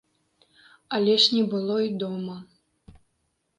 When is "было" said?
1.53-1.77